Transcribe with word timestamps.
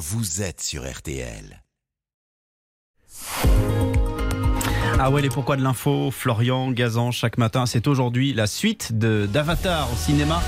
vous 0.00 0.40
êtes 0.40 0.62
sur 0.62 0.90
RTL. 0.90 1.62
Ah 4.98 5.10
ouais, 5.10 5.20
les 5.20 5.28
pourquoi 5.28 5.56
de 5.56 5.62
l'info, 5.62 6.10
Florian 6.10 6.70
Gazan, 6.72 7.10
chaque 7.10 7.36
matin. 7.36 7.66
C'est 7.66 7.86
aujourd'hui 7.86 8.32
la 8.32 8.46
suite 8.46 8.96
de- 8.98 9.28
d'Avatar 9.30 9.92
au 9.92 9.96
cinéma 9.96 10.42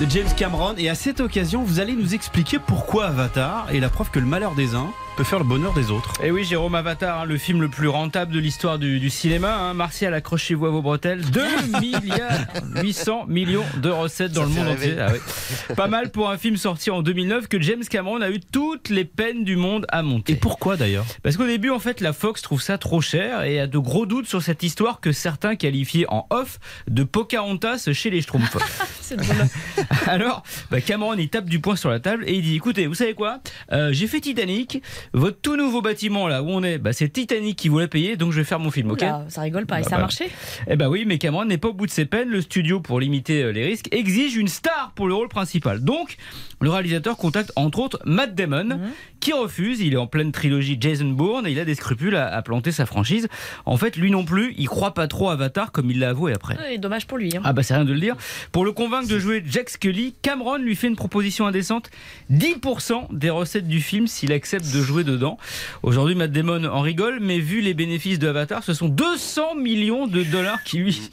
de 0.00 0.08
James 0.10 0.28
Cameron. 0.36 0.74
Et 0.78 0.88
à 0.88 0.94
cette 0.94 1.18
occasion, 1.20 1.62
vous 1.64 1.80
allez 1.80 1.94
nous 1.94 2.14
expliquer 2.14 2.58
pourquoi 2.60 3.06
Avatar 3.06 3.68
est 3.72 3.80
la 3.80 3.88
preuve 3.90 4.10
que 4.10 4.20
le 4.20 4.26
malheur 4.26 4.54
des 4.54 4.74
uns 4.76 4.92
peut 5.16 5.24
faire 5.24 5.38
le 5.38 5.44
bonheur 5.44 5.72
des 5.74 5.90
autres. 5.90 6.12
Et 6.22 6.30
oui, 6.30 6.44
Jérôme 6.44 6.74
Avatar, 6.74 7.20
hein, 7.20 7.24
le 7.24 7.38
film 7.38 7.60
le 7.60 7.68
plus 7.68 7.88
rentable 7.88 8.32
de 8.32 8.38
l'histoire 8.40 8.78
du, 8.78 8.98
du 8.98 9.10
cinéma. 9.10 9.56
hein. 9.56 9.74
Martial, 9.74 10.12
accrochez-vous 10.14 10.66
à 10.66 10.70
vos 10.70 10.82
bretelles. 10.82 11.22
2 11.30 11.80
milliards 11.80 12.46
800 12.82 13.26
millions 13.28 13.64
de 13.76 13.90
recettes 13.90 14.32
dans 14.32 14.42
le 14.44 14.48
monde 14.50 14.68
entier. 14.68 14.96
Ah. 14.98 15.74
Pas 15.74 15.86
mal 15.88 16.10
pour 16.10 16.30
un 16.30 16.38
film 16.38 16.56
sorti 16.56 16.90
en 16.90 17.02
2009 17.02 17.48
que 17.48 17.60
James 17.60 17.84
Cameron 17.88 18.20
a 18.22 18.30
eu 18.30 18.40
toutes 18.40 18.88
les 18.88 19.04
peines 19.04 19.44
du 19.44 19.56
monde 19.56 19.86
à 19.90 20.02
monter. 20.02 20.32
Et 20.32 20.36
pourquoi 20.36 20.76
d'ailleurs? 20.76 21.04
Parce 21.22 21.36
qu'au 21.36 21.46
début, 21.46 21.70
en 21.70 21.78
fait, 21.78 22.00
la 22.00 22.12
Fox 22.12 22.42
trouve 22.42 22.60
ça 22.62 22.78
trop 22.78 23.00
cher 23.00 23.42
et 23.44 23.60
a 23.60 23.66
de 23.66 23.78
gros 23.78 24.06
doutes 24.06 24.26
sur 24.26 24.42
cette 24.42 24.62
histoire 24.62 25.00
que 25.00 25.12
certains 25.12 25.56
qualifiaient 25.56 26.06
en 26.08 26.26
off 26.30 26.58
de 26.88 27.04
Pocahontas 27.04 27.88
chez 27.92 28.10
les 28.10 28.20
Schtroumpfs. 28.20 28.56
Alors, 30.06 30.42
bah, 30.70 30.80
Cameron, 30.80 31.14
il 31.14 31.28
tape 31.28 31.46
du 31.46 31.60
poing 31.60 31.76
sur 31.76 31.90
la 31.90 32.00
table 32.00 32.24
et 32.26 32.34
il 32.34 32.42
dit 32.42 32.56
écoutez, 32.56 32.86
vous 32.86 32.94
savez 32.94 33.14
quoi? 33.14 33.40
Euh, 33.72 33.92
J'ai 33.92 34.06
fait 34.06 34.20
Titanic. 34.20 34.82
Votre 35.12 35.40
tout 35.40 35.56
nouveau 35.56 35.82
bâtiment, 35.82 36.28
là 36.28 36.42
où 36.42 36.48
on 36.50 36.62
est, 36.62 36.78
bah, 36.78 36.92
c'est 36.92 37.08
Titanic 37.08 37.56
qui 37.56 37.68
vous 37.68 37.78
l'a 37.78 37.88
payé, 37.88 38.16
donc 38.16 38.32
je 38.32 38.38
vais 38.38 38.44
faire 38.44 38.58
mon 38.60 38.70
film, 38.70 38.90
ok? 38.90 38.98
Oula, 39.02 39.24
ça 39.28 39.42
rigole 39.42 39.66
pas. 39.66 39.80
Et 39.80 39.82
Bah, 39.82 39.88
ça 39.88 39.94
a 39.96 39.98
bah. 39.98 40.02
marché? 40.02 40.30
Eh 40.68 40.76
ben 40.76 40.88
oui, 40.88 41.04
mais 41.06 41.18
Cameron 41.18 41.44
n'est 41.44 41.58
pas 41.58 41.68
au 41.68 41.72
bout 41.74 41.86
de 41.86 41.90
ses 41.90 42.04
peines. 42.06 42.28
Le 42.28 42.40
studio, 42.40 42.80
pour 42.80 43.00
limiter 43.00 43.42
euh, 43.42 43.50
les 43.52 43.64
risques, 43.64 43.88
exige 43.92 44.36
une 44.36 44.48
star 44.48 44.92
pour 44.94 45.08
le 45.08 45.14
rôle 45.14 45.28
principal. 45.28 45.80
Donc, 45.82 46.16
le 46.60 46.70
réalisateur 46.70 47.16
contacte 47.16 47.52
entre 47.56 47.78
autres 47.80 47.98
Matt 48.04 48.34
Damon, 48.34 48.64
Mhm. 48.64 48.90
qui 49.20 49.32
refuse. 49.32 49.80
Il 49.80 49.92
est 49.94 49.96
en 49.98 50.06
pleine 50.06 50.32
trilogie 50.32 50.76
Jason 50.80 51.06
Bourne 51.10 51.46
et 51.46 51.50
il 51.52 51.58
a 51.58 51.64
des 51.64 51.74
scrupules 51.74 52.16
à, 52.16 52.28
à 52.34 52.42
planter 52.42 52.72
sa 52.72 52.86
franchise. 52.86 53.28
En 53.66 53.76
fait, 53.76 53.96
lui 53.96 54.10
non 54.10 54.24
plus, 54.24 54.54
il 54.56 54.68
croit 54.68 54.94
pas 54.94 55.06
trop 55.08 55.28
à 55.30 55.34
Avatar 55.34 55.72
comme 55.72 55.90
il 55.90 55.98
l'a 55.98 56.10
avoué 56.10 56.32
après. 56.32 56.78
Dommage 56.78 57.06
pour 57.06 57.18
lui. 57.18 57.36
hein. 57.36 57.40
Ah 57.44 57.52
bah 57.52 57.62
c'est 57.62 57.74
rien 57.74 57.84
de 57.84 57.92
le 57.92 58.00
dire. 58.00 58.16
Pour 58.52 58.64
le 58.64 58.72
convaincre 58.72 58.93
de 59.02 59.18
jouer 59.18 59.42
Jack 59.44 59.70
Scully, 59.70 60.14
Cameron 60.22 60.58
lui 60.58 60.76
fait 60.76 60.86
une 60.86 60.94
proposition 60.94 61.46
indécente 61.46 61.90
10% 62.32 63.08
des 63.10 63.28
recettes 63.28 63.66
du 63.66 63.80
film 63.80 64.06
s'il 64.06 64.32
accepte 64.32 64.72
de 64.72 64.82
jouer 64.82 65.02
dedans. 65.02 65.36
Aujourd'hui, 65.82 66.14
Matt 66.14 66.30
Damon 66.30 66.64
en 66.64 66.80
rigole, 66.80 67.18
mais 67.20 67.40
vu 67.40 67.60
les 67.60 67.74
bénéfices 67.74 68.20
de 68.20 68.28
Avatar, 68.28 68.62
ce 68.62 68.72
sont 68.72 68.88
200 68.88 69.56
millions 69.56 70.06
de 70.06 70.22
dollars 70.22 70.62
qui 70.62 70.78
lui 70.78 71.10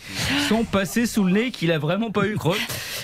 sont 0.48 0.64
passés 0.64 1.08
sous 1.08 1.24
le 1.24 1.32
nez, 1.32 1.52
qu'il 1.52 1.72
a 1.72 1.80
vraiment 1.80 2.12
pas 2.12 2.28
eu 2.28 2.36
creux. 2.36 2.58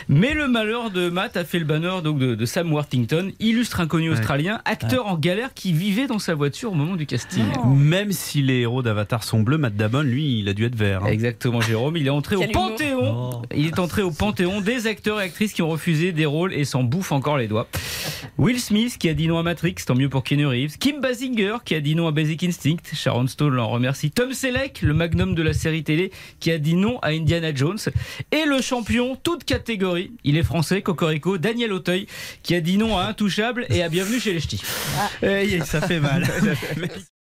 Mais 0.10 0.34
le 0.34 0.48
malheur 0.48 0.92
de 0.92 1.10
Matt 1.10 1.38
a 1.38 1.44
fait 1.46 1.60
le 1.60 1.66
banner 1.66 2.02
donc 2.04 2.20
de, 2.20 2.36
de 2.36 2.46
Sam 2.46 2.72
Worthington, 2.72 3.32
illustre 3.40 3.80
inconnu 3.82 4.10
australien, 4.12 4.62
acteur 4.66 5.08
en 5.08 5.18
galère 5.18 5.54
qui 5.54 5.74
vivait 5.74 6.08
dans 6.08 6.20
sa 6.20 6.34
voiture 6.36 6.72
au 6.72 6.76
moment 6.76 6.96
du 6.96 7.06
casting. 7.06 7.44
Même 7.76 8.12
si 8.12 8.42
les 8.42 8.62
héros 8.62 8.82
d'Avatar 8.84 9.24
sont 9.24 9.42
bleus, 9.42 9.58
Matt 9.58 9.76
Damon, 9.76 10.02
lui, 10.02 10.40
il 10.40 10.50
a 10.50 10.54
dû 10.54 10.66
être 10.66 10.76
vert. 10.76 11.04
hein. 11.04 11.08
Exactement, 11.10 11.62
Jérôme. 11.62 11.98
Il 11.98 12.08
est 12.08 12.12
entré 12.12 12.36
au 12.36 12.40
Quel 12.42 12.52
panthéon. 12.52 13.42
Il 13.56 13.68
est 13.68 13.80
entré 13.80 14.02
au 14.02 14.12
panthéon 14.12 14.62
des 14.62 14.88
acteurs 14.88 15.20
et 15.22 15.24
actrices 15.26 15.54
qui 15.54 15.62
ont 15.62 15.70
refusé 15.70 16.12
des 16.12 16.26
rôles 16.26 16.54
et 16.54 16.66
s'en 16.66 16.84
bouffent 16.84 17.12
encore 17.12 17.38
les 17.38 17.48
doigts. 17.48 17.68
Will 18.38 18.60
Smith 18.60 18.98
qui 18.98 19.10
a 19.10 19.14
dit 19.14 19.28
non 19.28 19.38
à 19.40 19.44
Matrix, 19.44 19.76
tant 19.86 19.96
mieux 19.96 20.10
pour 20.10 20.24
Keanu 20.24 20.46
Reeves. 20.48 20.78
Kim 20.78 21.02
Basinger 21.02 21.56
qui 21.66 21.76
a 21.76 21.82
dit 21.82 21.96
non 21.96 22.08
à 22.08 22.12
Basic 22.12 22.44
Instinct. 22.44 22.78
Sharon 22.94 23.28
Stone 23.28 23.54
l'en 23.54 23.68
remercie. 23.70 24.12
Tom 24.12 24.34
Selleck, 24.34 24.82
le 24.82 24.94
magnum 24.94 25.34
de 25.36 25.42
la 25.42 25.54
série 25.54 25.84
télé, 25.84 26.12
qui 26.40 26.52
a 26.52 26.58
dit 26.58 26.76
non 26.76 27.00
à 27.00 27.10
Indiana 27.10 27.54
Jones. 27.54 27.78
Et 28.32 28.46
le 28.46 28.62
champion, 28.62 29.16
toute 29.22 29.44
catégorie, 29.44 29.87
il 29.96 30.38
est 30.38 30.44
français, 30.44 30.82
Cocorico, 30.82 31.38
Daniel 31.38 31.74
Auteuil, 31.74 32.08
qui 32.44 32.56
a 32.56 32.62
dit 32.62 32.78
non 32.78 32.98
à 32.98 33.06
Intouchable 33.06 33.66
et 33.70 33.84
à 33.84 33.90
Bienvenue 33.90 34.20
chez 34.20 34.34
les 34.34 34.40
Ch'tis. 34.40 34.62
Eh, 35.22 35.60
ça 35.62 35.82
fait 35.82 36.00
mal. 36.00 36.26